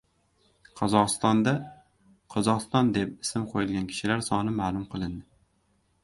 Qozog‘istonda 0.79 1.51
"Qozog‘iston" 2.35 2.89
deb 2.95 3.11
ism 3.27 3.45
qo‘yilgan 3.51 3.85
kishilar 3.91 4.23
soni 4.29 4.55
ma’lum 4.61 4.89
qilindi 4.95 5.23